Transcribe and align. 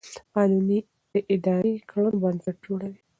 قانون 0.33 0.67
د 1.11 1.13
اداري 1.33 1.75
کړنو 1.89 2.19
بنسټ 2.23 2.57
جوړوي. 2.65 3.01